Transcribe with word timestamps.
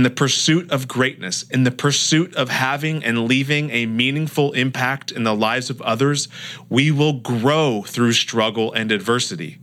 In 0.00 0.04
the 0.04 0.08
pursuit 0.08 0.70
of 0.70 0.88
greatness, 0.88 1.42
in 1.50 1.64
the 1.64 1.70
pursuit 1.70 2.34
of 2.34 2.48
having 2.48 3.04
and 3.04 3.28
leaving 3.28 3.68
a 3.68 3.84
meaningful 3.84 4.52
impact 4.52 5.12
in 5.12 5.24
the 5.24 5.34
lives 5.34 5.68
of 5.68 5.82
others, 5.82 6.26
we 6.70 6.90
will 6.90 7.20
grow 7.20 7.82
through 7.82 8.14
struggle 8.14 8.72
and 8.72 8.90
adversity. 8.92 9.58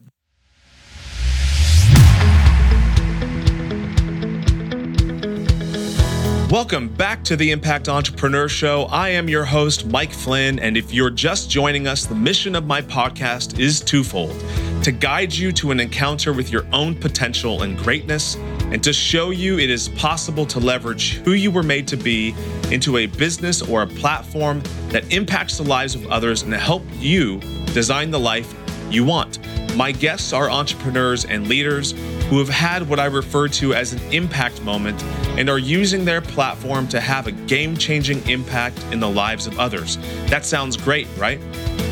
Welcome 6.52 6.90
back 6.90 7.24
to 7.24 7.36
the 7.36 7.50
Impact 7.50 7.90
Entrepreneur 7.90 8.48
Show. 8.48 8.84
I 8.84 9.10
am 9.10 9.28
your 9.28 9.44
host, 9.44 9.88
Mike 9.88 10.14
Flynn, 10.14 10.60
and 10.60 10.78
if 10.78 10.94
you're 10.94 11.10
just 11.10 11.50
joining 11.50 11.88
us, 11.88 12.06
the 12.06 12.14
mission 12.14 12.56
of 12.56 12.68
my 12.68 12.84
podcast 12.84 13.60
is 13.60 13.82
twofold 13.82 14.40
to 14.84 14.92
guide 14.92 15.34
you 15.34 15.52
to 15.54 15.72
an 15.72 15.80
encounter 15.80 16.32
with 16.32 16.52
your 16.52 16.68
own 16.72 16.94
potential 16.94 17.64
and 17.64 17.76
greatness, 17.78 18.38
and 18.72 18.84
to 18.84 18.92
show 18.92 19.30
you 19.30 19.60
it 19.60 19.70
is 19.70 19.90
possible 19.90 20.46
to 20.46 20.60
leverage 20.60 21.16
who 21.20 21.32
you 21.32 21.50
were 21.50 21.64
made 21.64 21.88
to 21.88 21.98
be 21.98 22.36
into 22.72 22.98
a 22.98 23.06
business 23.06 23.62
or 23.62 23.84
a 23.84 23.88
platform 23.88 24.62
that 24.90 25.12
impacts 25.14 25.58
the 25.58 25.64
lives 25.64 25.96
of 25.96 26.06
others 26.08 26.42
and 26.42 26.52
to 26.52 26.58
help 26.58 26.84
you 27.00 27.40
design 27.74 28.12
the 28.12 28.20
life 28.20 28.54
you 28.90 29.06
want. 29.06 29.40
My 29.76 29.92
guests 29.92 30.34
are 30.34 30.50
entrepreneurs 30.50 31.26
and 31.26 31.48
leaders 31.48 31.92
who 32.30 32.40
have 32.40 32.50
had 32.50 32.90
what 32.90 33.00
I 33.00 33.06
refer 33.06 33.48
to 33.50 33.74
as 33.74 33.94
an 33.94 34.02
impact 34.12 34.62
moment 34.64 35.02
and 35.38 35.50
are 35.50 35.60
using 35.60 36.04
their 36.04 36.20
platform 36.20 36.88
to 36.90 37.00
have 37.00 37.28
a 37.28 37.32
game 37.32 37.78
changing 37.78 38.28
impact 38.28 38.84
in 38.92 39.00
the 39.00 39.10
lives 39.10 39.46
of 39.46 39.60
others. 39.60 39.98
That 40.30 40.46
sounds 40.46 40.76
great, 40.76 41.08
right? 41.18 41.40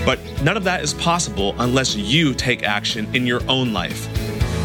But 0.06 0.20
none 0.42 0.58
of 0.58 0.64
that 0.64 0.84
is 0.84 0.94
possible 0.96 1.56
unless 1.60 1.96
you 1.96 2.34
take 2.34 2.64
action 2.64 3.14
in 3.16 3.28
your 3.28 3.42
own 3.50 3.72
life. 3.72 4.10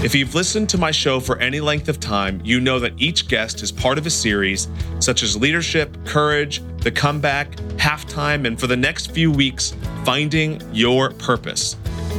If 0.03 0.15
you've 0.15 0.35
listened 0.35 0.71
to 0.71 0.79
my 0.79 0.93
show 0.93 1.21
for 1.21 1.37
any 1.41 1.61
length 1.61 1.91
of 1.91 2.01
time, 2.01 2.41
you 2.43 2.59
know 2.59 2.79
that 2.79 2.95
each 2.97 3.29
guest 3.29 3.63
is 3.63 3.71
part 3.71 3.99
of 3.99 4.07
a 4.07 4.11
series 4.11 4.67
such 4.99 5.23
as 5.23 5.37
Leadership, 5.37 5.95
Courage, 6.07 6.63
The 6.79 6.91
Comeback, 6.91 7.51
Halftime, 7.77 8.47
and 8.47 8.59
for 8.59 8.67
the 8.67 8.79
next 8.79 9.11
few 9.11 9.31
weeks, 9.31 9.75
Finding 10.07 10.59
Your 10.73 11.11
Purpose. 11.11 11.75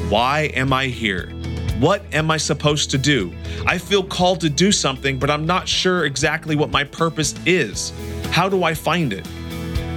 Why 0.09 0.51
am 0.53 0.71
I 0.71 0.85
here? 0.89 1.31
What 1.79 2.03
am 2.13 2.29
I 2.29 2.37
supposed 2.37 2.91
to 2.91 2.99
do? 2.99 3.33
I 3.65 3.79
feel 3.79 4.03
called 4.03 4.41
to 4.41 4.49
do 4.49 4.71
something, 4.71 5.17
but 5.17 5.31
I'm 5.31 5.47
not 5.47 5.67
sure 5.67 6.05
exactly 6.05 6.55
what 6.55 6.69
my 6.69 6.83
purpose 6.83 7.33
is. 7.47 7.93
How 8.29 8.47
do 8.47 8.63
I 8.63 8.75
find 8.75 9.11
it? 9.11 9.27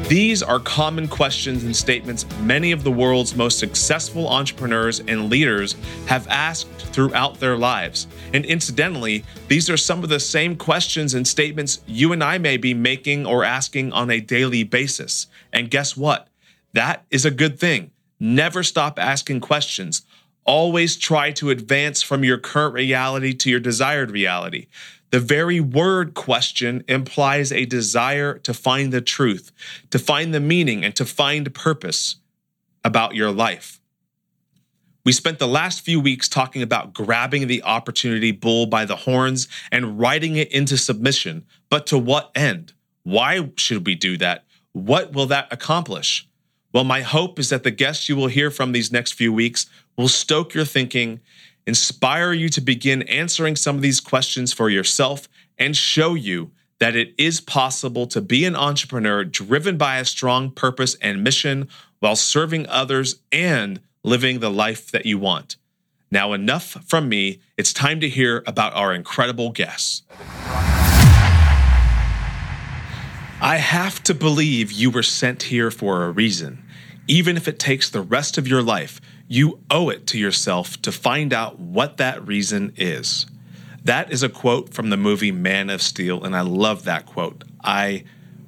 These 0.09 0.43
are 0.43 0.61
common 0.61 1.09
questions 1.09 1.65
and 1.65 1.75
statements 1.75 2.27
many 2.41 2.73
of 2.73 2.85
the 2.85 2.91
world's 2.91 3.35
most 3.35 3.59
successful 3.59 4.29
entrepreneurs 4.29 5.01
and 5.01 5.31
leaders 5.31 5.77
have 6.05 6.29
asked 6.29 6.69
throughout 6.69 7.41
their 7.41 7.57
lives. 7.57 8.07
And 8.35 8.45
incidentally, 8.45 9.25
these 9.49 9.71
are 9.71 9.79
some 9.79 10.03
of 10.03 10.11
the 10.11 10.21
same 10.21 10.57
questions 10.57 11.15
and 11.15 11.27
statements 11.27 11.81
you 11.87 12.13
and 12.13 12.23
I 12.23 12.37
may 12.37 12.59
be 12.59 12.75
making 12.75 13.25
or 13.25 13.45
asking 13.45 13.93
on 13.93 14.11
a 14.11 14.21
daily 14.21 14.63
basis. 14.63 15.27
And 15.55 15.71
guess 15.71 15.97
what? 15.97 16.29
That 16.75 17.07
is 17.11 17.25
a 17.25 17.31
good 17.31 17.59
thing. 17.59 17.91
Never 18.21 18.63
stop 18.63 18.99
asking 18.99 19.41
questions. 19.41 20.03
Always 20.45 20.97
try 20.97 21.31
to 21.33 21.49
advance 21.49 22.03
from 22.03 22.25
your 22.25 22.37
current 22.37 22.75
reality 22.75 23.33
to 23.33 23.49
your 23.51 23.61
desired 23.61 24.11
reality. 24.11 24.67
The 25.15 25.21
very 25.21 25.61
word 25.61 26.15
question 26.15 26.83
implies 26.89 27.53
a 27.53 27.67
desire 27.67 28.37
to 28.39 28.53
find 28.53 28.93
the 28.93 29.01
truth, 29.01 29.53
to 29.91 29.99
find 30.01 30.35
the 30.35 30.41
meaning, 30.41 30.85
and 30.85 30.97
to 30.97 31.05
find 31.05 31.55
purpose 31.55 32.17
about 32.83 33.15
your 33.15 33.31
life. 33.31 33.81
We 35.05 35.13
spent 35.13 35.39
the 35.39 35.47
last 35.47 35.83
few 35.83 36.01
weeks 36.01 36.29
talking 36.29 36.63
about 36.63 36.95
grabbing 36.95 37.47
the 37.47 37.63
opportunity 37.63 38.33
bull 38.33 38.67
by 38.67 38.87
the 38.87 38.97
horns 38.97 39.47
and 39.71 40.01
riding 40.01 40.35
it 40.35 40.51
into 40.51 40.77
submission. 40.77 41.45
But 41.71 41.87
to 41.87 41.97
what 41.97 42.33
end? 42.35 42.73
Why 43.05 43.51
should 43.55 43.87
we 43.87 43.95
do 43.95 44.17
that? 44.17 44.43
What 44.73 45.13
will 45.13 45.27
that 45.27 45.47
accomplish? 45.53 46.27
Well, 46.73 46.83
my 46.83 47.03
hope 47.03 47.39
is 47.39 47.51
that 47.51 47.63
the 47.63 47.71
guests 47.71 48.09
you 48.09 48.17
will 48.17 48.27
hear 48.27 48.51
from 48.51 48.73
these 48.73 48.91
next 48.91 49.13
few 49.13 49.33
weeks 49.33 49.67
will 49.97 50.09
stoke 50.09 50.55
your 50.55 50.65
thinking, 50.65 51.21
inspire 51.67 52.33
you 52.33 52.49
to 52.51 52.61
begin 52.61 53.03
answering 53.03 53.57
some 53.57 53.77
of 53.77 53.83
these 53.83 54.01
questions 54.01 54.53
for 54.53 54.69
yourself, 54.69 55.29
and 55.59 55.77
show 55.77 56.15
you 56.15 56.51
that 56.81 56.97
it 56.97 57.15
is 57.17 57.41
possible 57.41 58.07
to 58.09 58.21
be 58.21 58.45
an 58.45 58.57
entrepreneur 58.57 59.25
driven 59.25 59.77
by 59.79 59.99
a 59.99 60.05
strong 60.05 60.51
purpose 60.51 60.97
and 61.01 61.23
mission 61.23 61.69
while 62.01 62.17
serving 62.17 62.67
others 62.69 63.21
and 63.31 63.81
living 64.03 64.41
the 64.41 64.51
life 64.51 64.91
that 64.91 65.07
you 65.07 65.19
want. 65.19 65.57
Now, 66.11 66.33
enough 66.33 66.77
from 66.87 67.09
me. 67.09 67.41
It's 67.57 67.73
time 67.73 68.01
to 68.01 68.09
hear 68.09 68.43
about 68.47 68.75
our 68.75 68.93
incredible 68.93 69.51
guests. 69.51 70.03
I 73.41 73.57
have 73.57 74.03
to 74.05 74.15
believe 74.15 74.71
you 74.71 74.91
were 74.91 75.03
sent 75.03 75.45
here 75.45 75.71
for 75.71 76.05
a 76.05 76.11
reason. 76.11 76.65
Even 77.07 77.37
if 77.37 77.49
it 77.49 77.59
takes 77.59 77.91
the 77.91 78.01
rest 78.01 78.39
of 78.39 78.47
your 78.49 78.63
life, 78.63 79.01
you 79.35 79.59
owe 79.69 79.89
it 79.89 80.07
to 80.07 80.17
yourself 80.17 80.81
to 80.81 80.93
find 80.93 81.33
out 81.33 81.59
what 81.59 81.97
that 81.97 82.25
reason 82.25 82.73
is. 82.77 83.27
That 83.83 84.13
is 84.13 84.23
a 84.23 84.29
quote 84.29 84.73
from 84.73 84.91
the 84.91 84.97
movie 84.97 85.33
Man 85.33 85.71
of 85.71 85.83
Steel, 85.83 86.23
and 86.23 86.37
I 86.37 86.43
love 86.43 86.85
that 86.85 87.05
quote. 87.05 87.43
I 87.63 88.05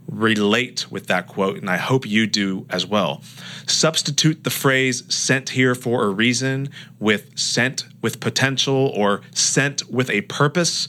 relate 0.09 0.87
with 0.89 1.09
that 1.09 1.27
quote, 1.27 1.57
and 1.57 1.69
I 1.69 1.77
hope 1.77 2.07
you 2.07 2.29
do 2.29 2.67
as 2.71 2.87
well. 2.87 3.21
Substitute 3.67 4.45
the 4.45 4.51
phrase 4.51 5.03
sent 5.13 5.51
here 5.51 5.75
for 5.75 6.05
a 6.05 6.11
reason 6.11 6.69
with 7.01 7.37
sent 7.37 7.87
with 8.01 8.21
potential 8.21 8.93
or 8.95 9.23
sent 9.33 9.91
with 9.91 10.09
a 10.09 10.21
purpose, 10.23 10.87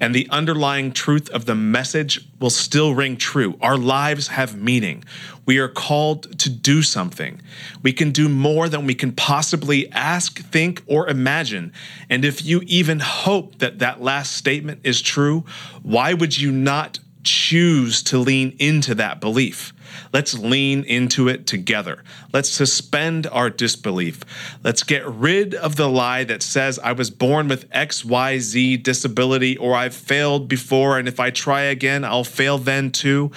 and 0.00 0.14
the 0.14 0.28
underlying 0.30 0.92
truth 0.92 1.30
of 1.30 1.46
the 1.46 1.54
message 1.54 2.26
will 2.40 2.50
still 2.50 2.94
ring 2.94 3.16
true. 3.16 3.56
Our 3.60 3.76
lives 3.78 4.28
have 4.28 4.60
meaning. 4.60 5.04
We 5.46 5.58
are 5.58 5.68
called 5.68 6.38
to 6.40 6.50
do 6.50 6.82
something. 6.82 7.40
We 7.82 7.92
can 7.92 8.10
do 8.10 8.28
more 8.28 8.68
than 8.68 8.86
we 8.86 8.94
can 8.94 9.12
possibly 9.12 9.90
ask, 9.92 10.38
think, 10.50 10.82
or 10.86 11.08
imagine. 11.08 11.72
And 12.10 12.24
if 12.24 12.44
you 12.44 12.62
even 12.66 13.00
hope 13.00 13.58
that 13.58 13.78
that 13.78 14.02
last 14.02 14.32
statement 14.32 14.80
is 14.84 15.00
true, 15.00 15.44
why 15.82 16.12
would 16.12 16.38
you 16.38 16.52
not 16.52 16.98
choose 17.26 18.02
to 18.04 18.18
lean 18.18 18.56
into 18.58 18.94
that 18.94 19.20
belief? 19.20 19.74
Let's 20.12 20.34
lean 20.38 20.84
into 20.84 21.28
it 21.28 21.46
together. 21.46 22.02
Let's 22.32 22.48
suspend 22.50 23.26
our 23.26 23.50
disbelief. 23.50 24.20
Let's 24.62 24.82
get 24.82 25.06
rid 25.06 25.54
of 25.54 25.76
the 25.76 25.88
lie 25.88 26.24
that 26.24 26.42
says 26.42 26.78
I 26.78 26.92
was 26.92 27.10
born 27.10 27.48
with 27.48 27.68
XYZ 27.70 28.82
disability 28.82 29.56
or 29.56 29.74
I've 29.74 29.94
failed 29.94 30.48
before, 30.48 30.98
and 30.98 31.08
if 31.08 31.20
I 31.20 31.30
try 31.30 31.62
again, 31.62 32.04
I'll 32.04 32.24
fail 32.24 32.58
then 32.58 32.90
too. 32.90 33.30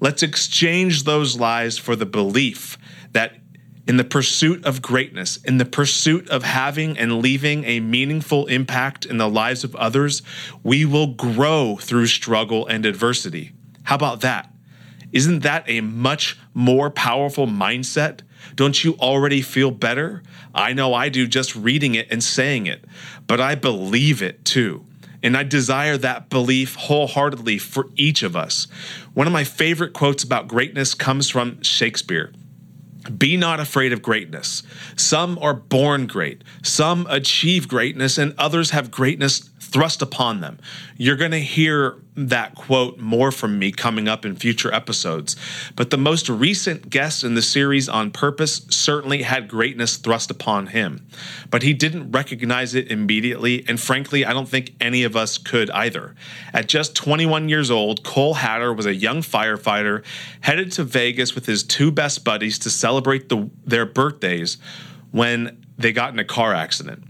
Let's 0.00 0.22
exchange 0.22 1.04
those 1.04 1.38
lies 1.38 1.78
for 1.78 1.94
the 1.94 2.06
belief 2.06 2.78
that 3.12 3.36
in 3.86 3.96
the 3.98 4.04
pursuit 4.04 4.64
of 4.64 4.80
greatness, 4.80 5.36
in 5.44 5.58
the 5.58 5.64
pursuit 5.64 6.28
of 6.30 6.42
having 6.42 6.96
and 6.98 7.18
leaving 7.20 7.64
a 7.64 7.80
meaningful 7.80 8.46
impact 8.46 9.04
in 9.04 9.18
the 9.18 9.28
lives 9.28 9.62
of 9.62 9.76
others, 9.76 10.22
we 10.62 10.84
will 10.84 11.08
grow 11.08 11.76
through 11.76 12.06
struggle 12.06 12.66
and 12.66 12.86
adversity. 12.86 13.52
How 13.84 13.96
about 13.96 14.22
that? 14.22 14.50
Isn't 15.12 15.40
that 15.40 15.68
a 15.68 15.80
much 15.80 16.38
more 16.54 16.90
powerful 16.90 17.46
mindset? 17.46 18.20
Don't 18.54 18.82
you 18.82 18.94
already 18.94 19.42
feel 19.42 19.70
better? 19.70 20.22
I 20.54 20.72
know 20.72 20.94
I 20.94 21.08
do 21.08 21.26
just 21.26 21.54
reading 21.54 21.94
it 21.94 22.10
and 22.10 22.22
saying 22.22 22.66
it, 22.66 22.84
but 23.26 23.40
I 23.40 23.54
believe 23.54 24.22
it 24.22 24.44
too. 24.44 24.84
And 25.22 25.36
I 25.36 25.42
desire 25.42 25.96
that 25.98 26.28
belief 26.28 26.74
wholeheartedly 26.74 27.58
for 27.58 27.88
each 27.96 28.22
of 28.22 28.36
us. 28.36 28.66
One 29.14 29.26
of 29.26 29.32
my 29.32 29.44
favorite 29.44 29.92
quotes 29.92 30.22
about 30.22 30.48
greatness 30.48 30.94
comes 30.94 31.30
from 31.30 31.62
Shakespeare. 31.62 32.32
Be 33.18 33.36
not 33.36 33.60
afraid 33.60 33.92
of 33.92 34.02
greatness. 34.02 34.62
Some 34.96 35.38
are 35.38 35.54
born 35.54 36.06
great, 36.06 36.42
some 36.62 37.06
achieve 37.08 37.68
greatness, 37.68 38.18
and 38.18 38.34
others 38.38 38.70
have 38.70 38.90
greatness 38.90 39.50
thrust 39.74 40.00
upon 40.00 40.40
them. 40.40 40.56
You're 40.96 41.16
going 41.16 41.32
to 41.32 41.40
hear 41.40 42.00
that 42.14 42.54
quote 42.54 42.96
more 43.00 43.32
from 43.32 43.58
me 43.58 43.72
coming 43.72 44.06
up 44.06 44.24
in 44.24 44.36
future 44.36 44.72
episodes. 44.72 45.34
But 45.74 45.90
the 45.90 45.96
most 45.96 46.28
recent 46.28 46.90
guest 46.90 47.24
in 47.24 47.34
the 47.34 47.42
series 47.42 47.88
on 47.88 48.12
purpose 48.12 48.64
certainly 48.70 49.22
had 49.22 49.48
greatness 49.48 49.96
thrust 49.96 50.30
upon 50.30 50.68
him. 50.68 51.04
But 51.50 51.64
he 51.64 51.72
didn't 51.72 52.12
recognize 52.12 52.76
it 52.76 52.88
immediately, 52.88 53.64
and 53.66 53.80
frankly, 53.80 54.24
I 54.24 54.32
don't 54.32 54.48
think 54.48 54.76
any 54.80 55.02
of 55.02 55.16
us 55.16 55.38
could 55.38 55.70
either. 55.72 56.14
At 56.52 56.68
just 56.68 56.94
21 56.94 57.48
years 57.48 57.68
old, 57.68 58.04
Cole 58.04 58.34
Hatter 58.34 58.72
was 58.72 58.86
a 58.86 58.94
young 58.94 59.22
firefighter 59.22 60.04
headed 60.42 60.70
to 60.72 60.84
Vegas 60.84 61.34
with 61.34 61.46
his 61.46 61.64
two 61.64 61.90
best 61.90 62.22
buddies 62.22 62.60
to 62.60 62.70
celebrate 62.70 63.28
the, 63.28 63.50
their 63.66 63.86
birthdays 63.86 64.56
when 65.10 65.64
they 65.76 65.92
got 65.92 66.12
in 66.12 66.20
a 66.20 66.24
car 66.24 66.54
accident. 66.54 67.02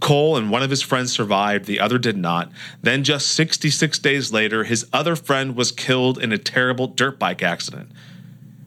Cole 0.00 0.36
and 0.36 0.50
one 0.50 0.62
of 0.62 0.70
his 0.70 0.82
friends 0.82 1.12
survived, 1.12 1.64
the 1.64 1.80
other 1.80 1.98
did 1.98 2.16
not. 2.16 2.52
Then, 2.82 3.02
just 3.02 3.28
66 3.28 3.98
days 3.98 4.32
later, 4.32 4.64
his 4.64 4.86
other 4.92 5.16
friend 5.16 5.56
was 5.56 5.72
killed 5.72 6.18
in 6.18 6.32
a 6.32 6.38
terrible 6.38 6.86
dirt 6.86 7.18
bike 7.18 7.42
accident. 7.42 7.90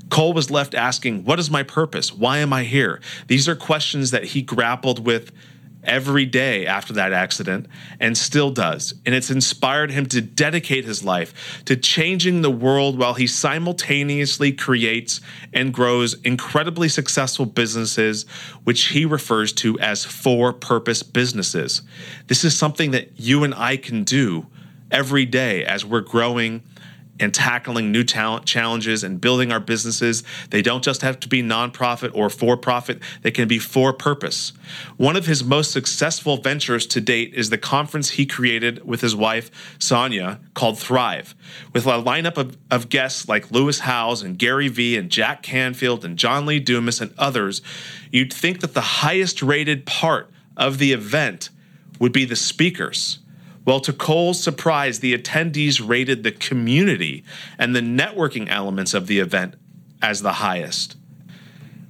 Cole 0.10 0.34
was 0.34 0.52
left 0.52 0.76
asking, 0.76 1.24
What 1.24 1.40
is 1.40 1.50
my 1.50 1.64
purpose? 1.64 2.14
Why 2.14 2.40
am 2.40 2.52
I 2.52 2.66
here? 2.66 3.00
These 3.28 3.48
are 3.48 3.56
questions 3.56 4.12
that 4.12 4.26
he 4.26 4.42
grappled 4.42 5.06
with 5.06 5.32
every 5.84 6.26
day 6.26 6.66
after 6.66 6.94
that 6.94 7.14
accident 7.14 7.68
and 8.00 8.18
still 8.18 8.52
does. 8.52 8.94
And 9.06 9.16
it's 9.16 9.32
inspired 9.32 9.92
him 9.92 10.06
to 10.08 10.22
dedicate 10.22 10.86
his 10.86 11.04
life 11.04 11.64
to 11.66 11.76
changing 11.76 12.42
the 12.42 12.52
world 12.52 12.98
while 12.98 13.14
he 13.14 13.28
simultaneously 13.28 14.52
creates 14.52 15.22
and 15.54 15.74
grows 15.74 16.14
incredibly 16.22 16.90
successful 16.90 17.46
businesses, 17.46 18.24
which 18.64 18.88
he 18.88 19.06
refers 19.06 19.54
to 19.54 19.80
as 19.80 20.06
for 20.06 20.54
purpose 20.54 21.04
businesses. 21.04 21.82
This 22.28 22.44
is 22.44 22.58
something 22.58 22.92
that 22.92 23.20
you 23.20 23.44
and 23.44 23.54
I 23.56 23.78
can 23.78 24.04
do 24.04 24.48
every 24.92 25.26
day 25.26 25.66
as 25.66 25.86
we're 25.86 26.02
growing 26.02 26.62
and 27.20 27.34
tackling 27.34 27.92
new 27.92 28.04
talent 28.04 28.46
challenges 28.46 29.04
and 29.04 29.22
building 29.22 29.52
our 29.52 29.60
businesses. 29.60 30.24
They 30.50 30.62
don't 30.62 30.84
just 30.84 31.02
have 31.02 31.20
to 31.22 31.28
be 31.28 31.44
nonprofit 31.44 32.12
or 32.16 32.30
for 32.30 32.58
profit, 32.58 33.00
they 33.22 33.32
can 33.32 33.48
be 33.48 33.60
for 33.60 33.94
purpose. 33.94 34.54
One 34.98 35.16
of 35.16 35.28
his 35.28 35.44
most 35.44 35.72
successful 35.72 36.38
ventures 36.38 36.88
to 36.88 37.02
date 37.02 37.34
is 37.34 37.50
the 37.50 37.58
conference 37.58 38.12
he 38.12 38.26
created 38.26 38.86
with 38.86 39.02
his 39.02 39.16
wife, 39.16 39.52
Sonia, 39.80 40.40
called 40.54 40.80
Thrive. 40.80 41.36
With 41.74 41.86
a 41.86 42.02
lineup 42.02 42.38
of, 42.38 42.58
of 42.70 42.90
guests 42.90 43.28
like 43.28 43.52
Lewis 43.52 43.80
Howes 43.80 44.24
and 44.24 44.38
Gary 44.38 44.68
Vee 44.68 44.98
and 44.98 45.10
Jack 45.10 45.44
Canfield 45.44 46.04
and 46.04 46.18
John 46.18 46.46
Lee 46.46 46.60
Dumas 46.60 47.02
and 47.02 47.14
others, 47.18 47.62
you'd 48.12 48.34
think 48.34 48.62
that 48.62 48.74
the 48.74 48.82
highest 48.82 49.42
rated 49.42 49.86
part 49.86 50.30
of 50.58 50.78
the 50.78 50.92
event 50.92 51.50
would 52.00 52.12
be 52.12 52.26
the 52.26 52.36
speakers. 52.36 53.20
Well, 53.64 53.80
to 53.82 53.94
Cole's 53.94 54.42
surprise, 54.42 55.00
the 55.00 55.16
attendees 55.16 55.88
rated 55.88 56.24
the 56.24 56.32
community 56.32 57.24
and 57.60 57.76
the 57.76 57.82
networking 57.82 58.50
elements 58.50 58.94
of 58.94 59.08
the 59.08 59.20
event 59.20 59.56
as 60.02 60.22
the 60.22 60.34
highest. 60.34 60.98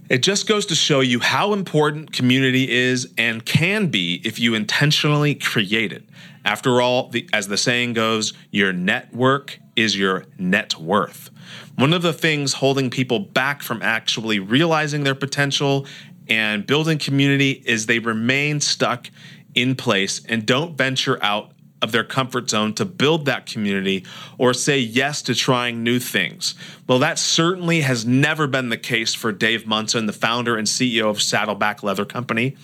It 0.09 0.21
just 0.21 0.45
goes 0.45 0.65
to 0.65 0.75
show 0.75 0.99
you 0.99 1.21
how 1.21 1.53
important 1.53 2.11
community 2.11 2.69
is 2.69 3.13
and 3.17 3.45
can 3.45 3.87
be 3.87 4.21
if 4.25 4.39
you 4.39 4.53
intentionally 4.53 5.33
create 5.33 5.93
it. 5.93 6.03
After 6.43 6.81
all, 6.81 7.07
the, 7.07 7.29
as 7.31 7.47
the 7.47 7.55
saying 7.55 7.93
goes, 7.93 8.33
your 8.49 8.73
network 8.73 9.59
is 9.77 9.97
your 9.97 10.25
net 10.37 10.77
worth. 10.77 11.29
One 11.75 11.93
of 11.93 12.01
the 12.01 12.11
things 12.11 12.53
holding 12.53 12.89
people 12.89 13.19
back 13.19 13.61
from 13.61 13.81
actually 13.81 14.39
realizing 14.39 15.05
their 15.05 15.15
potential 15.15 15.87
and 16.27 16.67
building 16.67 16.97
community 16.97 17.63
is 17.65 17.85
they 17.85 17.99
remain 17.99 18.59
stuck 18.59 19.09
in 19.55 19.75
place 19.75 20.21
and 20.25 20.45
don't 20.45 20.77
venture 20.77 21.23
out 21.23 21.53
of 21.81 21.91
their 21.91 22.03
comfort 22.03 22.49
zone 22.49 22.73
to 22.75 22.85
build 22.85 23.25
that 23.25 23.45
community 23.45 24.05
or 24.37 24.53
say 24.53 24.77
yes 24.77 25.21
to 25.23 25.35
trying 25.35 25.83
new 25.83 25.99
things. 25.99 26.55
Well, 26.87 26.99
that 26.99 27.17
certainly 27.17 27.81
has 27.81 28.05
never 28.05 28.47
been 28.47 28.69
the 28.69 28.77
case 28.77 29.13
for 29.13 29.31
Dave 29.31 29.65
Munson, 29.65 30.05
the 30.05 30.13
founder 30.13 30.57
and 30.57 30.67
CEO 30.67 31.09
of 31.09 31.21
Saddleback 31.21 31.83
Leather 31.83 32.05
Company. 32.05 32.55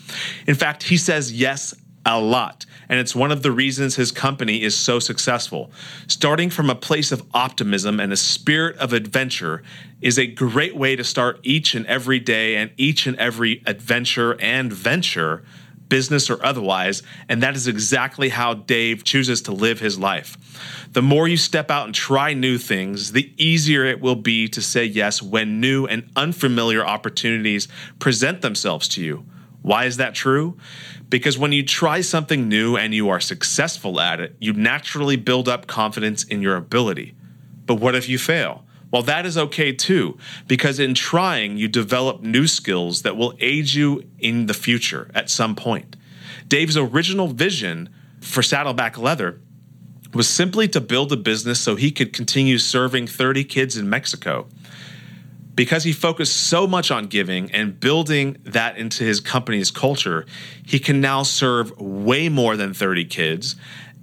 In 0.46 0.56
fact, 0.56 0.84
he 0.84 0.98
says 0.98 1.32
yes 1.32 1.74
a 2.08 2.20
lot, 2.20 2.66
and 2.88 3.00
it's 3.00 3.14
one 3.14 3.34
of 3.34 3.44
the 3.44 3.52
reasons 3.52 3.96
his 3.96 4.14
company 4.14 4.62
is 4.62 4.78
so 4.78 4.98
successful. 4.98 5.70
Starting 6.08 6.50
from 6.50 6.70
a 6.70 6.76
place 6.76 7.12
of 7.12 7.22
optimism 7.34 8.00
and 8.00 8.14
a 8.14 8.18
spirit 8.18 8.78
of 8.78 8.94
adventure 8.94 9.62
is 10.02 10.18
a 10.18 10.26
great 10.26 10.76
way 10.76 10.96
to 10.96 11.04
start 11.04 11.40
each 11.44 11.76
and 11.76 11.86
every 11.88 12.20
day 12.20 12.56
and 12.56 12.72
each 12.78 13.08
and 13.08 13.18
every 13.18 13.62
adventure 13.66 14.40
and 14.40 14.72
venture 14.72 15.44
business 15.90 16.30
or 16.30 16.44
otherwise, 16.46 17.04
and 17.30 17.42
that 17.44 17.56
is 17.56 17.68
exactly 17.68 18.30
how 18.30 18.54
Dave 18.54 19.04
chooses 19.04 19.42
to 19.44 19.52
live 19.52 19.80
his 19.80 19.98
life. 19.98 20.38
The 20.94 21.02
more 21.02 21.28
you 21.28 21.38
step 21.38 21.72
out 21.72 21.86
and 21.86 21.96
try 21.96 22.34
new 22.34 22.58
things, 22.58 23.12
the 23.12 23.34
easier 23.38 23.86
it 23.86 24.02
will 24.02 24.16
be 24.16 24.48
to 24.50 24.62
say 24.62 24.86
yes 24.86 25.22
when 25.22 25.60
new 25.60 25.86
and 25.86 26.10
unfamiliar 26.16 26.86
opportunities 26.86 27.68
present 28.00 28.42
themselves 28.42 28.88
to 28.90 29.02
you. 29.02 29.26
Why 29.62 29.86
is 29.86 29.98
that 29.98 30.16
true? 30.16 30.58
Because 31.10 31.38
when 31.38 31.52
you 31.52 31.64
try 31.64 32.02
something 32.02 32.48
new 32.48 32.76
and 32.78 32.94
you 32.94 33.10
are 33.10 33.20
successful 33.20 34.00
at 34.00 34.20
it, 34.20 34.36
you 34.40 34.54
naturally 34.54 35.16
build 35.16 35.48
up 35.48 35.68
confidence 35.68 36.24
in 36.24 36.42
your 36.42 36.56
ability. 36.56 37.16
But 37.66 37.76
what 37.76 37.96
if 37.96 38.08
you 38.08 38.18
fail? 38.18 38.64
Well, 38.92 39.02
that 39.04 39.26
is 39.26 39.38
okay 39.38 39.74
too, 39.74 40.18
because 40.48 40.80
in 40.80 40.94
trying, 40.94 41.58
you 41.58 41.68
develop 41.68 42.22
new 42.22 42.48
skills 42.48 43.02
that 43.02 43.18
will 43.18 43.34
aid 43.40 43.74
you 43.74 44.04
in 44.20 44.46
the 44.46 44.54
future 44.54 45.12
at 45.14 45.30
some 45.30 45.56
point. 45.56 45.96
Dave's 46.48 46.78
original 46.78 47.28
vision 47.28 47.90
for 48.22 48.42
Saddleback 48.42 48.98
Leather 48.98 49.42
was 50.14 50.30
simply 50.30 50.68
to 50.70 50.80
build 50.80 51.12
a 51.12 51.18
business 51.18 51.60
so 51.60 51.76
he 51.76 51.92
could 51.92 52.14
continue 52.14 52.58
serving 52.58 53.08
30 53.08 53.44
kids 53.44 53.78
in 53.78 53.90
Mexico. 53.90 54.48
Because 55.54 55.84
he 55.84 55.92
focused 55.92 56.38
so 56.38 56.68
much 56.68 56.92
on 56.92 57.08
giving 57.08 57.52
and 57.52 57.80
building 57.80 58.38
that 58.44 58.78
into 58.78 59.04
his 59.04 59.20
company's 59.20 59.72
culture, 59.72 60.26
he 60.64 60.78
can 60.78 61.02
now 61.02 61.24
serve 61.24 61.76
way 61.80 62.30
more 62.30 62.56
than 62.56 62.76
30 62.76 63.06
kids 63.06 63.56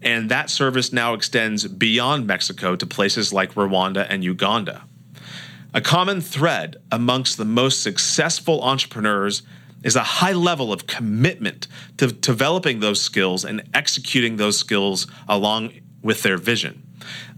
and 0.05 0.31
that 0.31 0.51
service 0.51 0.93
now 0.93 1.15
extends 1.15 1.67
beyond 1.67 2.27
Mexico 2.27 2.77
to 2.77 2.87
places 2.87 3.33
like 3.33 3.55
Rwanda 3.55 4.07
and 4.09 4.23
Uganda. 4.23 4.85
A 5.73 5.81
common 5.81 6.21
thread 6.21 6.77
amongst 6.93 7.37
the 7.37 7.45
most 7.45 7.83
successful 7.83 8.63
entrepreneurs 8.63 9.43
is 9.83 9.97
a 9.97 10.03
high 10.03 10.33
level 10.33 10.73
of 10.73 10.87
commitment 10.87 11.67
to 11.97 12.07
developing 12.09 12.81
those 12.81 13.01
skills 13.01 13.45
and 13.45 13.63
executing 13.75 14.37
those 14.37 14.57
skills 14.57 15.07
along 15.29 15.73
with 16.03 16.23
their 16.23 16.37
vision. 16.37 16.84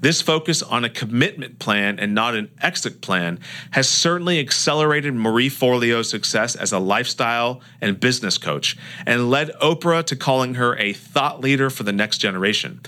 This 0.00 0.22
focus 0.22 0.62
on 0.62 0.84
a 0.84 0.90
commitment 0.90 1.58
plan 1.58 1.98
and 1.98 2.14
not 2.14 2.34
an 2.34 2.50
exit 2.60 3.00
plan 3.00 3.38
has 3.72 3.88
certainly 3.88 4.38
accelerated 4.38 5.14
Marie 5.14 5.48
Forleo's 5.48 6.10
success 6.10 6.54
as 6.54 6.72
a 6.72 6.78
lifestyle 6.78 7.60
and 7.80 7.98
business 8.00 8.38
coach 8.38 8.76
and 9.06 9.30
led 9.30 9.50
Oprah 9.62 10.04
to 10.04 10.16
calling 10.16 10.54
her 10.54 10.76
a 10.76 10.92
thought 10.92 11.40
leader 11.40 11.70
for 11.70 11.82
the 11.82 11.92
next 11.92 12.18
generation. 12.18 12.80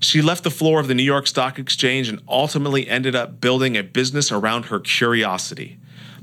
She 0.00 0.22
left 0.22 0.44
the 0.44 0.50
floor 0.50 0.80
of 0.80 0.88
the 0.88 0.94
New 0.94 1.02
York 1.02 1.26
Stock 1.26 1.58
Exchange 1.58 2.08
and 2.08 2.20
ultimately 2.28 2.88
ended 2.88 3.16
up 3.16 3.40
building 3.40 3.76
a 3.76 3.82
business 3.82 4.30
around 4.30 4.66
her 4.66 4.80
curiosity. 4.80 5.78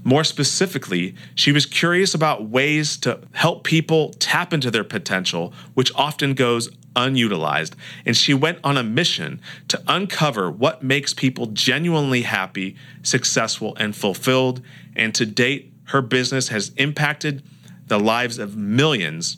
More 0.08 0.24
specifically, 0.24 1.16
she 1.34 1.52
was 1.52 1.66
curious 1.66 2.14
about 2.14 2.48
ways 2.48 2.96
to 2.98 3.22
help 3.34 3.64
people 3.64 4.14
tap 4.20 4.54
into 4.54 4.70
their 4.70 4.84
potential, 4.84 5.52
which 5.74 5.92
often 5.96 6.36
goes 6.36 6.70
unutilized, 6.96 7.76
and 8.06 8.16
she 8.16 8.32
went 8.32 8.60
on 8.64 8.78
a 8.78 8.84
mission 8.84 9.42
to 9.68 9.82
uncover 9.88 10.52
what 10.52 10.84
makes 10.84 11.16
people 11.16 11.48
genuinely 11.48 12.22
happy, 12.22 12.76
successful, 13.02 13.76
and 13.78 13.96
fulfilled. 13.96 14.62
And 14.96 15.14
to 15.16 15.26
date, 15.26 15.74
her 15.86 16.04
business 16.04 16.50
has 16.50 16.70
impacted 16.78 17.42
the 17.88 18.00
lives 18.00 18.38
of 18.38 18.56
millions 18.56 19.38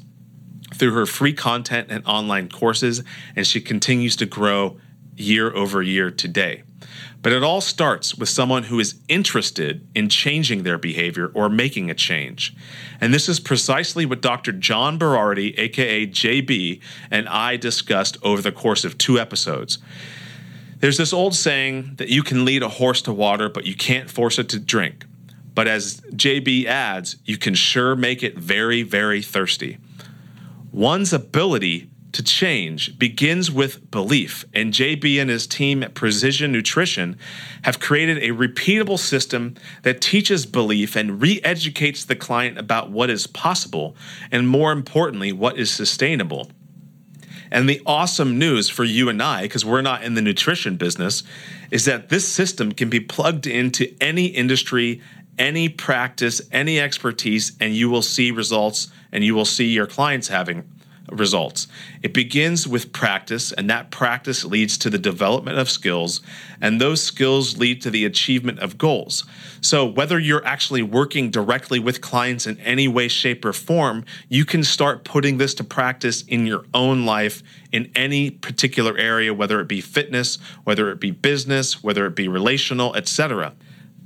through 0.74 0.92
her 0.92 1.06
free 1.06 1.34
content 1.34 1.88
and 1.90 2.06
online 2.06 2.50
courses, 2.50 3.06
and 3.38 3.48
she 3.48 3.62
continues 3.62 4.18
to 4.18 4.26
grow 4.26 4.78
year 5.18 5.54
over 5.56 5.82
year 5.82 6.12
today. 6.12 6.64
But 7.22 7.34
it 7.34 7.44
all 7.44 7.62
starts 7.62 8.16
with 8.16 8.30
someone 8.30 8.64
who 8.64 8.80
is 8.80 9.02
interested 9.08 9.88
in 9.96 10.08
changing 10.08 10.64
their 10.64 10.78
behavior 10.78 11.32
or 11.34 11.50
making 11.50 11.90
a 11.90 11.96
change. 11.96 12.56
And 13.02 13.14
this 13.14 13.28
is 13.28 13.40
precisely 13.40 14.06
what 14.06 14.22
Dr. 14.22 14.52
John 14.52 14.98
Berardi, 15.00 15.58
aka 15.58 16.06
JB, 16.06 16.82
and 17.12 17.28
I 17.28 17.58
discussed 17.58 18.18
over 18.22 18.42
the 18.42 18.52
course 18.52 18.86
of 18.86 18.98
two 18.98 19.20
episodes. 19.20 19.80
There's 20.80 20.98
this 20.98 21.12
old 21.12 21.34
saying 21.34 21.96
that 21.96 22.10
you 22.10 22.22
can 22.22 22.46
lead 22.46 22.62
a 22.62 22.70
horse 22.70 23.02
to 23.04 23.14
water, 23.14 23.50
but 23.50 23.66
you 23.66 23.76
can't 23.76 24.10
force 24.10 24.38
it 24.38 24.48
to 24.50 24.60
drink. 24.60 25.06
But 25.56 25.68
as 25.68 26.02
JB 26.12 26.66
adds, 26.66 27.16
you 27.26 27.38
can 27.38 27.56
sure 27.56 27.96
make 27.96 28.22
it 28.22 28.38
very, 28.38 28.84
very 28.84 29.24
thirsty. 29.24 29.80
One's 30.72 31.14
ability 31.14 31.90
to 32.14 32.24
change 32.24 32.98
begins 32.98 33.52
with 33.52 33.92
belief, 33.92 34.46
and 34.54 34.74
JB 34.74 35.20
and 35.20 35.30
his 35.30 35.46
team 35.46 35.84
at 35.84 35.94
Precision 35.94 36.52
Nutrition 36.52 37.18
have 37.64 37.80
created 37.80 38.18
a 38.20 38.30
repeatable 38.30 38.98
system 38.98 39.56
that 39.84 40.02
teaches 40.02 40.46
belief 40.46 40.96
and 40.96 41.22
re 41.22 41.42
educates 41.44 42.06
the 42.06 42.16
client 42.16 42.58
about 42.58 42.90
what 42.90 43.10
is 43.10 43.28
possible, 43.28 43.96
and 44.32 44.48
more 44.48 44.72
importantly, 44.72 45.32
what 45.32 45.58
is 45.58 45.70
sustainable. 45.70 46.50
And 47.52 47.70
the 47.70 47.82
awesome 47.86 48.38
news 48.38 48.70
for 48.70 48.84
you 48.84 49.10
and 49.10 49.22
I, 49.22 49.44
because 49.44 49.64
we're 49.64 49.82
not 49.82 50.04
in 50.04 50.16
the 50.16 50.22
nutrition 50.22 50.76
business, 50.76 51.24
is 51.72 51.86
that 51.86 52.10
this 52.10 52.28
system 52.28 52.72
can 52.72 52.90
be 52.90 53.00
plugged 53.00 53.48
into 53.48 53.94
any 54.02 54.26
industry, 54.26 55.02
any 55.38 55.70
practice, 55.70 56.42
any 56.52 56.80
expertise, 56.80 57.56
and 57.60 57.76
you 57.76 57.90
will 57.90 58.02
see 58.02 58.32
results 58.32 58.90
and 59.12 59.24
you 59.24 59.34
will 59.34 59.46
see 59.46 59.68
your 59.68 59.88
clients 59.88 60.28
having 60.28 60.68
results. 61.12 61.68
It 62.04 62.14
begins 62.14 62.68
with 62.68 62.92
practice, 62.92 63.52
and 63.52 63.70
that 63.70 63.92
practice 63.92 64.44
leads 64.44 64.78
to 64.80 64.90
the 64.90 64.98
development 64.98 65.58
of 65.58 65.70
skills, 65.70 66.22
and 66.62 66.80
those 66.80 67.02
skills 67.02 67.58
lead 67.58 67.82
to 67.82 67.90
the 67.90 68.06
achievement 68.06 68.60
of 68.60 68.78
goals. 68.78 69.26
So, 69.62 69.86
whether 69.86 70.20
you're 70.20 70.46
actually 70.46 70.84
working 70.84 71.32
directly 71.32 71.80
with 71.80 72.02
clients 72.02 72.48
in 72.48 72.60
any 72.60 72.88
way, 72.88 73.08
shape, 73.08 73.46
or 73.46 73.54
form, 73.54 74.06
you 74.30 74.46
can 74.46 74.64
start 74.64 75.04
putting 75.04 75.38
this 75.38 75.54
to 75.56 75.64
practice 75.64 76.24
in 76.24 76.46
your 76.46 76.66
own 76.74 77.06
life 77.06 77.44
in 77.72 77.92
any 77.96 78.30
particular 78.30 78.98
area, 78.98 79.34
whether 79.34 79.60
it 79.60 79.68
be 79.68 79.82
fitness, 79.82 80.38
whether 80.64 80.92
it 80.92 81.00
be 81.00 81.12
business, 81.12 81.84
whether 81.84 82.06
it 82.06 82.16
be 82.16 82.28
relational, 82.28 82.96
etc. 82.96 83.54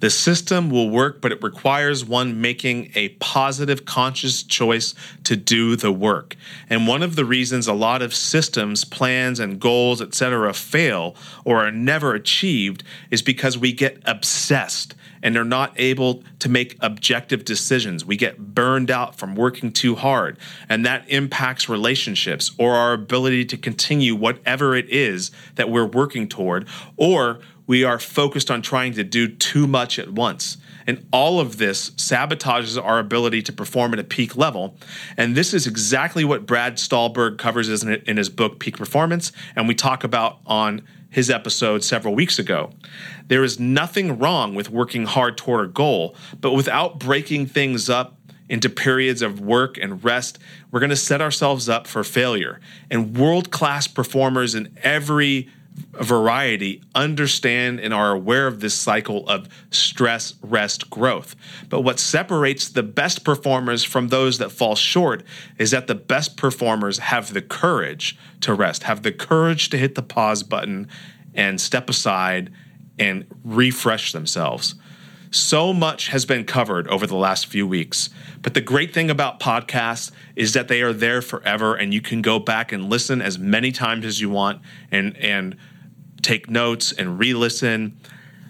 The 0.02 0.10
system 0.10 0.72
will 0.72 0.90
work, 0.90 1.22
but 1.22 1.32
it 1.32 1.42
requires 1.42 2.04
one 2.04 2.42
making 2.42 2.92
a 2.96 3.10
positive, 3.20 3.86
conscious 3.86 4.42
choice 4.44 4.96
to 5.24 5.36
do 5.36 5.76
the 5.76 5.92
work. 5.92 6.36
And 6.70 6.88
one 6.88 7.04
of 7.04 7.16
the 7.16 7.24
reasons 7.24 7.68
a 7.68 7.74
lot 7.74 8.02
of 8.02 8.14
systems, 8.14 8.84
plans, 8.84 9.40
and 9.40 9.60
goals, 9.60 10.02
etc., 10.02 10.54
fail 10.54 11.16
or 11.46 11.66
are 11.66 11.72
never 11.72 12.16
achieved 12.16 12.84
is 13.12 13.22
because 13.22 13.60
we 13.60 13.72
get 13.74 14.02
obsessed 14.06 14.96
and 15.24 15.38
are 15.38 15.46
not 15.46 15.72
able 15.76 16.24
to 16.40 16.50
make 16.50 16.78
objective 16.80 17.46
decisions. 17.46 18.04
We 18.04 18.18
get 18.18 18.56
burned 18.56 18.90
out 18.90 19.16
from 19.16 19.36
working 19.36 19.72
too 19.72 19.94
hard, 19.94 20.40
and 20.68 20.84
that 20.84 21.08
impacts 21.10 21.70
relationships 21.70 22.52
or 22.58 22.74
our 22.74 22.94
ability 22.94 23.46
to 23.46 23.58
continue 23.58 24.16
whatever 24.16 24.76
it 24.76 24.90
is 24.90 25.30
that 25.56 25.70
we're 25.70 25.86
working 25.86 26.28
toward, 26.28 26.68
or 26.98 27.40
we 27.72 27.86
are 27.86 28.00
focused 28.00 28.52
on 28.52 28.62
trying 28.62 28.92
to 28.92 29.02
do 29.02 29.30
too 29.30 29.66
much 29.66 29.98
at 29.98 30.12
once. 30.12 30.58
And 30.86 31.08
all 31.14 31.40
of 31.40 31.56
this 31.56 31.92
sabotages 31.92 32.78
our 32.78 33.00
ability 33.00 33.42
to 33.44 33.54
perform 33.54 33.94
at 33.94 34.00
a 34.00 34.04
peak 34.04 34.36
level. 34.36 34.76
And 35.16 35.38
this 35.38 35.54
is 35.54 35.68
exactly 35.68 36.26
what 36.26 36.46
Brad 36.46 36.80
Stulberg 36.80 37.38
covers 37.38 37.82
in 37.82 38.18
his 38.18 38.28
book, 38.28 38.60
Peak 38.60 38.76
Performance, 38.76 39.32
and 39.56 39.70
we 39.70 39.74
talk 39.74 40.04
about 40.04 40.40
on 40.46 40.82
his 41.10 41.30
episode 41.30 41.82
several 41.82 42.14
weeks 42.14 42.38
ago. 42.38 42.74
There 43.30 43.42
is 43.42 43.58
nothing 43.58 44.20
wrong 44.20 44.54
with 44.54 44.70
working 44.70 45.06
hard 45.06 45.38
toward 45.38 45.64
a 45.66 45.70
goal, 45.70 46.14
but 46.42 46.52
without 46.52 47.00
breaking 47.00 47.46
things 47.46 47.90
up 47.90 48.18
into 48.50 48.70
periods 48.70 49.22
of 49.22 49.40
work 49.40 49.78
and 49.78 50.04
rest, 50.04 50.40
we're 50.72 50.82
going 50.82 50.90
to 50.90 50.98
set 50.98 51.22
ourselves 51.22 51.70
up 51.70 51.88
for 51.88 52.04
failure. 52.04 52.60
And 52.90 53.18
world 53.18 53.50
class 53.50 53.88
performers 53.88 54.56
in 54.56 54.78
every 54.84 55.48
variety 55.94 56.82
understand 56.96 57.80
and 57.80 57.94
are 57.94 58.12
aware 58.12 58.48
of 58.48 58.60
this 58.60 58.74
cycle 58.74 59.28
of 59.28 59.48
stress, 59.70 60.34
rest, 60.42 60.90
growth. 60.90 61.36
But 61.70 61.82
what 61.82 62.00
separates 62.00 62.70
the 62.70 62.84
best 62.84 63.24
performers 63.24 63.84
from 63.84 64.08
those 64.08 64.38
that 64.40 64.52
fall 64.52 64.76
short 64.76 65.24
is 65.58 65.72
that 65.72 65.88
the 65.88 65.96
best 65.96 66.38
performers 66.38 67.00
have 67.00 67.34
the 67.34 67.42
courage 67.42 68.18
to 68.42 68.54
rest, 68.54 68.84
have 68.84 69.04
the 69.04 69.12
courage 69.12 69.70
to 69.70 69.78
hit 69.78 69.96
the 69.96 70.02
pause 70.02 70.44
button 70.44 70.88
and 71.34 71.60
step 71.60 71.90
aside 71.90 72.52
and 73.00 73.26
refresh 73.44 74.12
themselves. 74.12 74.76
So 75.32 75.72
much 75.72 76.10
has 76.10 76.26
been 76.26 76.44
covered 76.44 76.90
over 76.90 77.08
the 77.08 77.16
last 77.16 77.48
few 77.48 77.66
weeks. 77.66 78.10
But 78.42 78.54
the 78.54 78.60
great 78.60 78.94
thing 78.94 79.10
about 79.10 79.40
podcasts 79.40 80.12
is 80.36 80.54
that 80.54 80.68
they 80.68 80.82
are 80.82 80.92
there 80.92 81.22
forever 81.22 81.74
and 81.74 81.94
you 81.94 82.02
can 82.02 82.22
go 82.22 82.38
back 82.38 82.74
and 82.74 82.90
listen 82.90 83.22
as 83.22 83.40
many 83.40 83.72
times 83.72 84.06
as 84.06 84.20
you 84.20 84.30
want 84.30 84.62
and 84.92 85.16
and 85.18 85.56
take 86.22 86.50
notes 86.50 86.92
and 86.92 87.18
re-listen. 87.18 87.98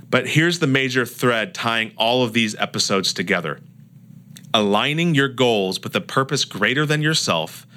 But 0.09 0.29
here's 0.29 0.57
the 0.57 0.67
major 0.67 1.05
thread 1.05 1.53
tying 1.53 1.93
all 1.97 2.23
of 2.23 2.33
these 2.33 2.55
episodes 2.55 3.13
together. 3.13 3.61
Aligning 4.51 5.13
your 5.13 5.29
goals 5.29 5.79
with 5.81 5.95
a 5.95 6.01
purpose 6.01 6.45
greater 6.45 6.85
than 6.85 7.01
yourself, 7.01 7.67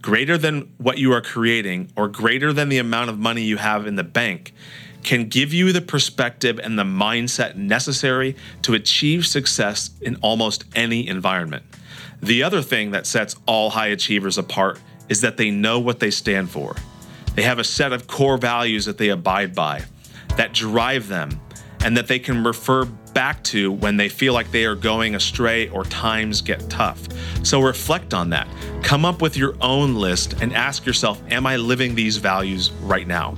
greater 0.00 0.38
than 0.38 0.72
what 0.78 0.98
you 0.98 1.12
are 1.12 1.20
creating, 1.20 1.90
or 1.96 2.08
greater 2.08 2.52
than 2.52 2.68
the 2.68 2.78
amount 2.78 3.10
of 3.10 3.18
money 3.18 3.42
you 3.42 3.56
have 3.56 3.88
in 3.88 3.96
the 3.96 4.04
bank 4.04 4.54
can 5.02 5.28
give 5.28 5.52
you 5.52 5.72
the 5.72 5.80
perspective 5.80 6.58
and 6.58 6.78
the 6.78 6.84
mindset 6.84 7.56
necessary 7.56 8.36
to 8.62 8.74
achieve 8.74 9.26
success 9.26 9.90
in 10.00 10.16
almost 10.16 10.64
any 10.74 11.06
environment. 11.08 11.64
The 12.22 12.42
other 12.42 12.62
thing 12.62 12.92
that 12.92 13.06
sets 13.06 13.34
all 13.46 13.70
high 13.70 13.88
achievers 13.88 14.38
apart 14.38 14.80
is 15.08 15.20
that 15.22 15.36
they 15.36 15.50
know 15.50 15.80
what 15.80 15.98
they 15.98 16.10
stand 16.10 16.50
for. 16.50 16.76
They 17.34 17.42
have 17.42 17.58
a 17.58 17.64
set 17.64 17.92
of 17.92 18.06
core 18.06 18.38
values 18.38 18.84
that 18.84 18.98
they 18.98 19.08
abide 19.08 19.54
by, 19.54 19.82
that 20.36 20.52
drive 20.52 21.08
them, 21.08 21.40
and 21.84 21.96
that 21.96 22.06
they 22.06 22.18
can 22.18 22.44
refer 22.44 22.84
back 22.84 23.42
to 23.44 23.72
when 23.72 23.96
they 23.96 24.08
feel 24.08 24.32
like 24.32 24.50
they 24.50 24.64
are 24.64 24.74
going 24.74 25.14
astray 25.14 25.68
or 25.68 25.84
times 25.84 26.40
get 26.40 26.70
tough. 26.70 27.00
So 27.44 27.60
reflect 27.60 28.14
on 28.14 28.30
that. 28.30 28.46
Come 28.82 29.04
up 29.04 29.20
with 29.20 29.36
your 29.36 29.54
own 29.60 29.94
list 29.94 30.40
and 30.40 30.52
ask 30.54 30.86
yourself 30.86 31.20
Am 31.30 31.46
I 31.46 31.56
living 31.56 31.94
these 31.94 32.18
values 32.18 32.70
right 32.82 33.06
now? 33.06 33.36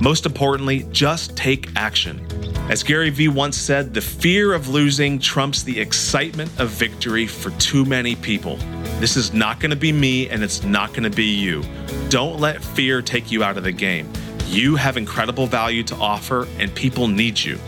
Most 0.00 0.26
importantly, 0.26 0.86
just 0.90 1.36
take 1.36 1.68
action. 1.76 2.24
As 2.68 2.82
Gary 2.82 3.10
Vee 3.10 3.28
once 3.28 3.56
said, 3.56 3.92
the 3.92 4.00
fear 4.00 4.54
of 4.54 4.68
losing 4.68 5.18
trumps 5.18 5.62
the 5.62 5.78
excitement 5.78 6.50
of 6.58 6.70
victory 6.70 7.26
for 7.26 7.50
too 7.58 7.84
many 7.84 8.16
people. 8.16 8.56
This 9.00 9.16
is 9.16 9.32
not 9.32 9.60
going 9.60 9.70
to 9.70 9.76
be 9.76 9.92
me 9.92 10.28
and 10.28 10.42
it's 10.42 10.62
not 10.62 10.90
going 10.90 11.02
to 11.02 11.14
be 11.14 11.26
you. 11.26 11.62
Don't 12.08 12.40
let 12.40 12.62
fear 12.62 13.02
take 13.02 13.30
you 13.30 13.44
out 13.44 13.56
of 13.56 13.64
the 13.64 13.72
game. 13.72 14.10
You 14.46 14.76
have 14.76 14.96
incredible 14.96 15.46
value 15.46 15.82
to 15.84 15.94
offer 15.96 16.46
and 16.58 16.74
people 16.74 17.08
need 17.08 17.38
you. 17.38 17.58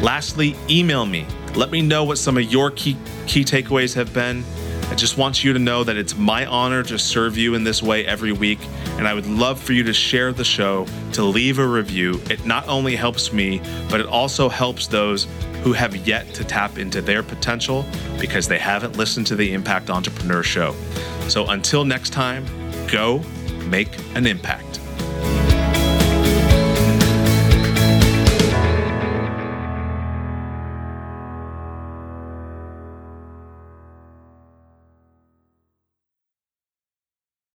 Lastly, 0.00 0.56
email 0.68 1.06
me. 1.06 1.26
Let 1.54 1.70
me 1.70 1.82
know 1.82 2.04
what 2.04 2.18
some 2.18 2.36
of 2.36 2.44
your 2.44 2.70
key, 2.70 2.96
key 3.26 3.44
takeaways 3.44 3.94
have 3.94 4.12
been. 4.12 4.44
I 4.94 4.96
just 4.96 5.18
want 5.18 5.42
you 5.42 5.52
to 5.52 5.58
know 5.58 5.82
that 5.82 5.96
it's 5.96 6.16
my 6.16 6.46
honor 6.46 6.84
to 6.84 7.00
serve 7.00 7.36
you 7.36 7.56
in 7.56 7.64
this 7.64 7.82
way 7.82 8.06
every 8.06 8.30
week, 8.30 8.60
and 8.96 9.08
I 9.08 9.14
would 9.14 9.26
love 9.26 9.60
for 9.60 9.72
you 9.72 9.82
to 9.82 9.92
share 9.92 10.32
the 10.32 10.44
show, 10.44 10.86
to 11.14 11.24
leave 11.24 11.58
a 11.58 11.66
review. 11.66 12.20
It 12.30 12.46
not 12.46 12.68
only 12.68 12.94
helps 12.94 13.32
me, 13.32 13.60
but 13.90 13.98
it 13.98 14.06
also 14.06 14.48
helps 14.48 14.86
those 14.86 15.26
who 15.64 15.72
have 15.72 15.96
yet 16.06 16.32
to 16.34 16.44
tap 16.44 16.78
into 16.78 17.02
their 17.02 17.24
potential 17.24 17.84
because 18.20 18.46
they 18.46 18.60
haven't 18.60 18.96
listened 18.96 19.26
to 19.26 19.34
the 19.34 19.52
Impact 19.52 19.90
Entrepreneur 19.90 20.44
Show. 20.44 20.76
So 21.26 21.48
until 21.48 21.84
next 21.84 22.10
time, 22.10 22.46
go 22.86 23.20
make 23.66 23.98
an 24.14 24.28
impact. 24.28 24.78